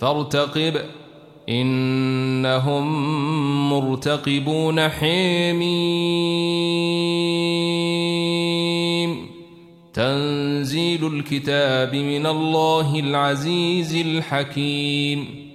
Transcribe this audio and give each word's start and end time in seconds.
فارتقب. 0.00 0.74
إنهم 1.48 2.86
مرتقبون 3.70 4.88
حميم. 4.88 5.68
تنزيل 9.94 11.06
الكتاب 11.06 11.94
من 11.94 12.26
الله 12.26 12.98
العزيز 12.98 13.96
الحكيم. 13.96 15.48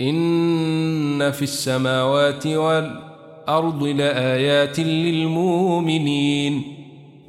إن 0.00 1.30
في 1.30 1.42
السماوات 1.42 2.46
والأرض 2.46 3.84
لآيات 3.84 4.80
للمؤمنين. 4.80 6.79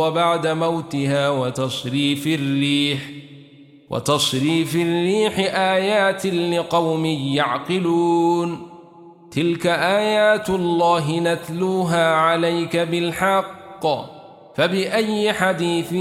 بعد 0.00 0.46
موتها 0.46 1.30
وتصريف 1.30 2.26
الريح 2.26 3.00
وتصريف 3.90 4.76
الريح 4.76 5.38
آيات 5.54 6.26
لقوم 6.26 7.04
يعقلون. 7.06 8.68
تلك 9.30 9.66
آيات 9.66 10.50
الله 10.50 11.20
نتلوها 11.20 12.14
عليك 12.14 12.76
بالحق 12.76 13.86
فبأي 14.56 15.32
حديث 15.32 15.92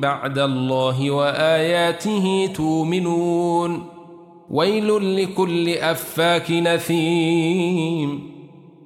بعد 0.00 0.38
الله 0.38 1.10
وآياته 1.10 2.50
تؤمنون؟ 2.54 3.86
ويل 4.50 5.16
لكل 5.16 5.68
أفاك 5.68 6.50
نثيم. 6.50 8.37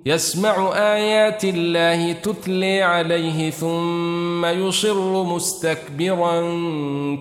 يسمع 0.07 0.73
آيات 0.75 1.45
الله 1.45 2.13
تتلي 2.13 2.83
عليه 2.83 3.51
ثم 3.51 4.47
يصر 4.47 5.23
مستكبرا 5.23 6.41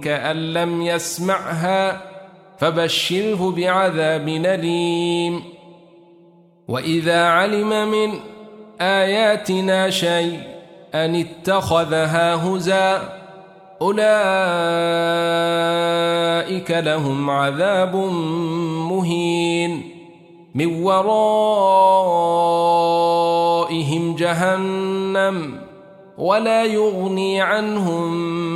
كأن 0.03 0.53
لم 0.53 0.81
يسمعها 0.81 2.01
فبشره 2.59 3.51
بعذاب 3.51 4.29
نليم 4.29 5.43
وإذا 6.67 7.23
علم 7.25 7.91
من 7.91 8.19
آياتنا 8.81 9.89
شيء 9.89 10.39
أن 10.95 11.15
اتخذها 11.15 12.35
هزا 12.35 13.21
أولئك 13.81 14.01
لهم 16.71 17.29
عذاب 17.29 17.95
مهين. 18.91 20.01
من 20.55 20.83
ورائهم 20.83 22.40
جهنم 24.31 25.61
ولا 26.17 26.65
يغني 26.65 27.41
عنهم 27.41 28.15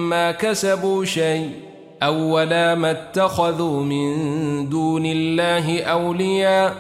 ما 0.10 0.32
كسبوا 0.32 1.06
شيء 1.06 1.50
أو 2.04 2.36
ولا 2.36 2.76
ما 2.76 2.92
اتخذوا 2.92 3.84
من 3.84 4.70
دون 4.70 5.06
الله 5.06 5.84
أولياء 5.84 6.76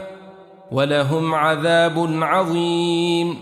ولهم 0.71 1.35
عذاب 1.35 2.23
عظيم. 2.23 3.37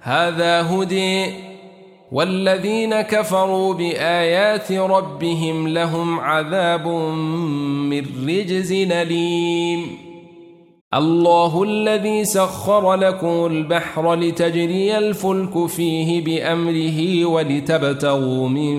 هذا 0.00 0.62
هدي. 0.62 1.32
والذين 2.12 3.00
كفروا 3.00 3.74
بآيات 3.74 4.72
ربهم 4.72 5.68
لهم 5.68 6.20
عذاب 6.20 6.88
من 6.88 8.28
رجز 8.28 8.72
نليم. 8.72 10.03
الله 10.94 11.62
الذي 11.62 12.24
سخر 12.24 12.94
لكم 12.94 13.46
البحر 13.46 14.14
لتجري 14.14 14.98
الفلك 14.98 15.66
فيه 15.66 16.24
بأمره 16.24 17.24
ولتبتغوا 17.24 18.48
من 18.48 18.78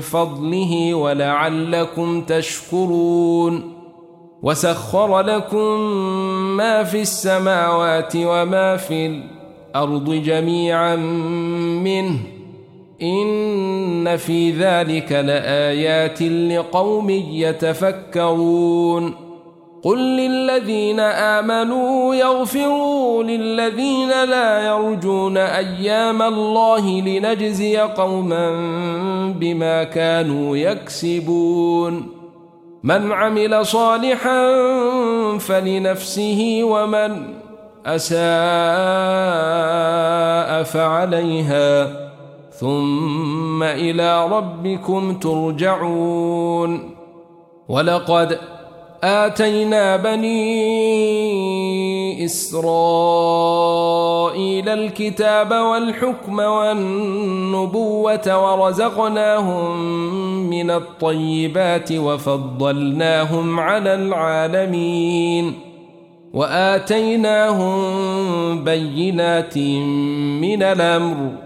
فضله 0.00 0.94
ولعلكم 0.94 2.20
تشكرون 2.20 3.72
وسخر 4.42 5.20
لكم 5.20 5.80
ما 6.56 6.84
في 6.84 7.00
السماوات 7.00 8.12
وما 8.16 8.76
في 8.76 9.06
الأرض 9.06 10.10
جميعا 10.10 10.96
منه 10.96 12.18
إن 13.02 14.16
في 14.16 14.50
ذلك 14.50 15.12
لآيات 15.12 16.22
لقوم 16.22 17.10
يتفكرون 17.10 19.25
قل 19.86 19.98
للذين 19.98 21.00
آمنوا 21.00 22.14
يغفروا 22.14 23.24
للذين 23.24 24.08
لا 24.08 24.66
يرجون 24.66 25.36
أيام 25.36 26.22
الله 26.22 27.00
لنجزي 27.00 27.78
قوما 27.78 28.50
بما 29.40 29.84
كانوا 29.84 30.56
يكسبون 30.56 32.08
من 32.82 33.12
عمل 33.12 33.66
صالحا 33.66 34.48
فلنفسه 35.38 36.60
ومن 36.62 37.34
أساء 37.86 38.16
فعليها 40.62 41.86
ثم 42.50 43.62
إلى 43.62 44.26
ربكم 44.26 45.18
ترجعون 45.18 46.90
ولقد 47.68 48.38
آتينا 49.04 49.96
بني 49.96 50.56
إسرائيل 52.24 53.88
الكتاب 54.68 55.50
والحكم 55.50 56.38
والنبوة 56.38 58.02
ورزقناهم 58.26 59.80
من 60.50 60.70
الطيبات 60.70 61.92
وفضلناهم 61.92 63.60
على 63.60 63.94
العالمين 63.94 65.52
وآتيناهم 66.34 67.74
بينات 68.64 69.58
من 69.58 70.62
الأمر 70.62 71.45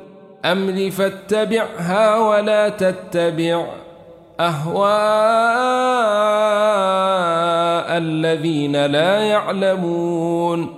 الأمر 0.45 0.91
فاتبعها 0.91 2.17
ولا 2.17 2.69
تتبع 2.69 3.65
أهواء 4.39 4.81
الذين 7.97 8.85
لا 8.85 9.19
يعلمون 9.19 10.75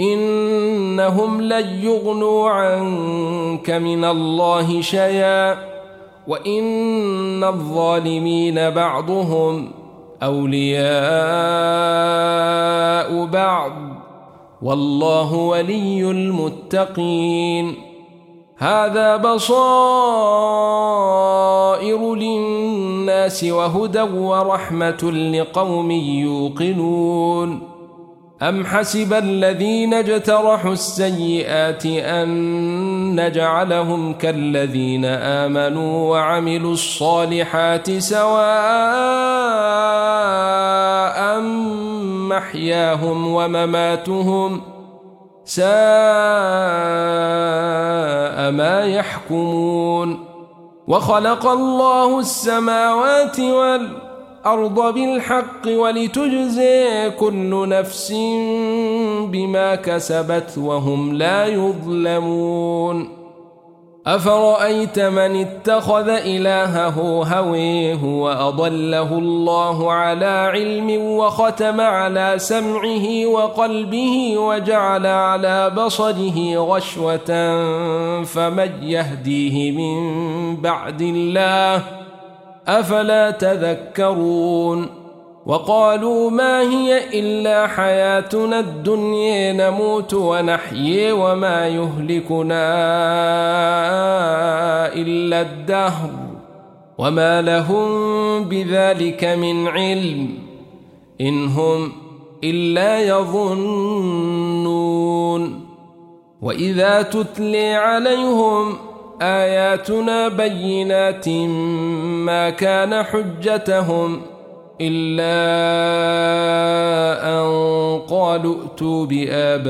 إنهم 0.00 1.42
لن 1.42 1.66
يغنوا 1.66 2.50
عنك 2.50 3.70
من 3.70 4.04
الله 4.04 4.80
شيئا 4.80 5.56
وإن 6.28 7.44
الظالمين 7.44 8.70
بعضهم 8.70 9.70
أولياء 10.22 10.84
بعض 13.26 13.72
والله 14.62 15.34
ولي 15.34 16.10
المتقين 16.10 17.93
هذا 18.58 19.16
بصائر 19.16 20.14
للناس 22.14 23.44
وهدى 23.44 24.02
ورحمة 24.02 25.10
لقوم 25.12 25.90
يوقنون. 25.90 27.74
أم 28.42 28.66
حسب 28.66 29.12
الذين 29.12 29.94
اجترحوا 29.94 30.72
السيئات 30.72 31.86
أن 31.86 32.28
نجعلهم 33.20 34.12
كالذين 34.12 35.04
آمنوا 35.04 36.10
وعملوا 36.10 36.72
الصالحات 36.72 37.90
سواء 37.90 38.44
محياهم 42.30 43.34
ومماتهم 43.34 44.74
سَاءَ 45.44 47.03
ساء 48.44 48.50
ما 48.52 48.80
يحكمون 48.80 50.24
وخلق 50.88 51.46
الله 51.46 52.20
السماوات 52.20 53.40
والأرض 53.40 54.94
بالحق 54.94 55.66
ولتجزي 55.68 57.10
كل 57.10 57.68
نفس 57.68 58.12
بما 59.32 59.74
كسبت 59.74 60.58
وهم 60.58 61.14
لا 61.14 61.46
يظلمون 61.46 63.23
أفرأيت 64.06 64.98
من 64.98 65.40
اتخذ 65.40 66.08
إلهه 66.08 67.24
هويه 67.24 68.04
وأضله 68.04 69.18
الله 69.18 69.92
على 69.92 70.50
علم 70.54 70.90
وختم 71.16 71.80
على 71.80 72.34
سمعه 72.36 73.26
وقلبه 73.26 74.38
وجعل 74.38 75.06
على 75.06 75.70
بصره 75.70 76.56
غشوة 76.56 77.30
فمن 78.24 78.82
يهديه 78.82 79.72
من 79.72 80.56
بعد 80.56 81.02
الله 81.02 81.82
أفلا 82.68 83.30
تذكرون 83.30 85.03
وقالوا 85.46 86.30
ما 86.30 86.60
هي 86.60 87.20
إلا 87.20 87.66
حياتنا 87.66 88.60
الدنيا 88.60 89.52
نموت 89.52 90.14
ونحيي 90.14 91.12
وما 91.12 91.68
يهلكنا 91.68 92.64
إلا 94.94 95.40
الدهر 95.40 96.10
وما 96.98 97.42
لهم 97.42 98.44
بذلك 98.44 99.24
من 99.24 99.68
علم 99.68 100.38
إن 101.20 101.48
هم 101.48 101.92
إلا 102.44 103.00
يظنون. 103.00 104.44
وإذا 106.42 107.02
تتلي 107.02 107.74
عليهم 107.74 108.76
آياتنا 109.22 110.28
بينات 110.28 111.28
ما 111.28 112.50
كان 112.50 113.02
حجتهم 113.02 114.20
ۖ 114.30 114.33
إلا 114.80 115.34
أن 117.30 117.44
قالوا 118.10 118.54
ائتوا 118.62 119.06
بآبائنا 119.06 119.64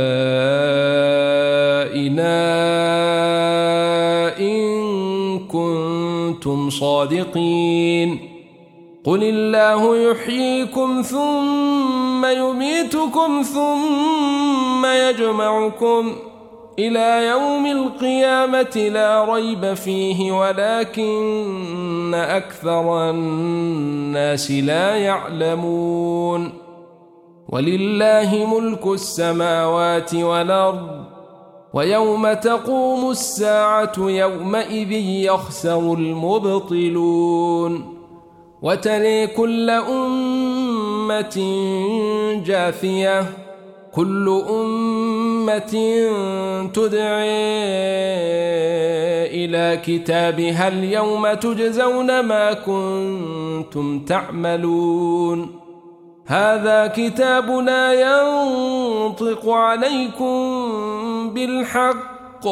إن 4.39 5.39
كنتم 5.39 6.71
صادقين. 6.71 8.35
قل 9.05 9.23
الله 9.23 9.97
يحييكم 10.11 11.03
ثم 11.03 12.27
يميتكم 12.27 13.43
ثم 13.43 14.87
يجمعكم 14.87 16.13
إلى 16.79 17.27
يوم 17.27 17.67
القيامة 17.67 18.77
لا 18.77 19.35
ريب 19.35 19.75
فيه 19.75 20.33
ولكن 20.33 22.15
أكثر 22.15 23.11
الناس 23.11 24.51
لا 24.51 24.97
يعلمون. 24.97 26.53
ولله 27.49 28.59
ملك 28.59 28.87
السماوات 28.87 30.15
والأرض 30.15 31.05
ويوم 31.75 32.33
تقوم 32.33 33.11
الساعة 33.11 33.93
يومئذ 33.99 34.93
يخسر 34.93 35.95
المبطلون. 35.95 37.95
وتلي 38.63 39.27
كل 39.27 39.71
أمة 39.71 41.37
جاثية 42.47 43.27
كل 43.95 44.43
أمة 45.45 45.75
تدعي 46.73 47.29
إلى 49.45 49.81
كتابها 49.85 50.69
اليوم 50.69 51.35
تجزون 51.35 52.21
ما 52.21 52.53
كنتم 52.53 54.01
تعملون. 54.01 55.61
هذا 56.27 56.87
كتابنا 56.87 57.93
ينطق 57.93 59.49
عليكم 59.49 60.35
بالحق. 61.35 62.47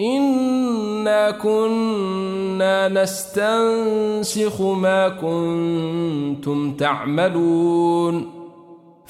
إنا 0.00 1.30
كنا 1.30 2.88
نستنسخ 2.88 4.60
ما 4.60 5.08
كنتم 5.08 6.72
تعملون. 6.76 8.43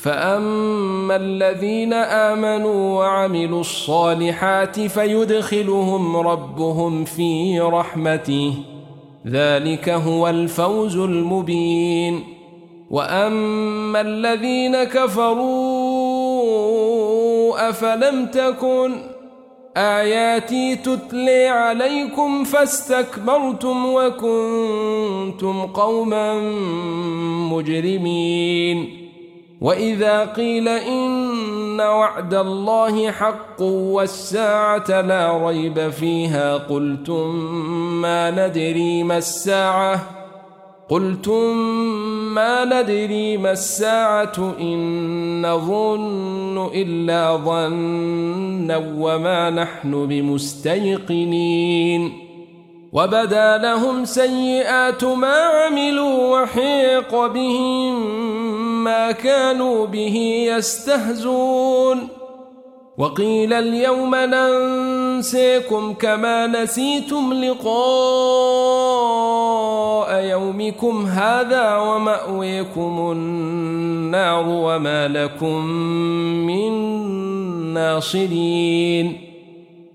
فأما 0.04 1.16
الذين 1.16 1.92
آمنوا 1.92 2.98
وعملوا 2.98 3.60
الصالحات 3.60 4.80
فيدخلهم 4.80 6.16
ربهم 6.16 7.04
في 7.04 7.60
رحمته 7.60 8.54
ذلك 9.26 9.88
هو 9.88 10.28
الفوز 10.28 10.96
المبين 10.96 12.24
وأما 12.90 14.00
الذين 14.00 14.84
كفروا 14.84 15.44
أفلم 17.68 18.26
تكن 18.26 18.96
آياتي 19.76 20.76
تتلي 20.76 21.48
عليكم 21.48 22.44
فاستكبرتم 22.44 23.86
وكنتم 23.86 25.66
قوما 25.66 26.40
مجرمين 27.52 29.03
وإذا 29.64 30.24
قيل 30.24 30.68
إن 30.68 31.80
وعد 31.80 32.34
الله 32.34 33.10
حق 33.10 33.62
والساعة 33.62 35.00
لا 35.00 35.46
ريب 35.46 35.90
فيها 35.90 36.56
قلتم 36.56 37.34
ما 38.02 38.30
ندري 38.30 39.02
ما 39.02 39.18
الساعة 39.18 40.00
قلتم 40.88 41.56
ما 42.34 42.64
ندري 42.64 43.36
ما 43.36 43.52
الساعة 43.52 44.54
إن 44.60 45.46
نظن 45.46 46.70
إلا 46.74 47.36
ظنا 47.36 48.76
وما 48.98 49.50
نحن 49.50 50.06
بمستيقنين 50.06 51.44
وبدا 52.94 53.58
لهم 53.58 54.04
سيئات 54.04 55.04
ما 55.04 55.34
عملوا 55.34 56.40
وحيق 56.42 57.26
بهم 57.26 58.14
ما 58.84 59.12
كانوا 59.12 59.86
به 59.86 60.46
يستهزون 60.48 62.08
وقيل 62.98 63.52
اليوم 63.52 64.14
ننسيكم 64.14 65.94
كما 65.94 66.46
نسيتم 66.46 67.32
لقاء 67.32 67.74
يومكم 70.24 71.06
هذا 71.06 71.76
ومأويكم 71.76 73.10
النار 73.12 74.44
وما 74.48 75.08
لكم 75.08 75.66
من 76.46 76.72
ناصرين 77.74 79.23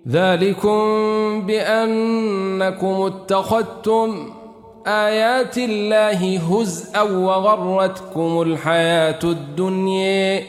ذلكم 0.08 0.79
بأنكم 1.48 2.88
اتخذتم 2.88 4.34
آيات 4.88 5.58
الله 5.58 6.38
هزءا 6.38 7.01
وغرتكم 7.01 8.41
الحياة 8.41 9.20
الدنيا 9.24 10.44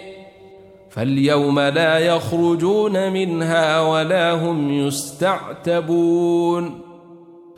فاليوم 0.91 1.61
لا 1.61 1.99
يخرجون 1.99 3.13
منها 3.13 3.81
ولا 3.81 4.33
هم 4.33 4.87
يستعتبون 4.87 6.81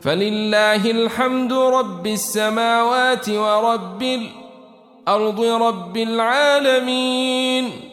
فلله 0.01 0.91
الحمد 0.91 1.53
رب 1.53 2.07
السماوات 2.07 3.29
ورب 3.29 4.03
الأرض 4.03 5.41
رب 5.41 5.97
العالمين 5.97 7.92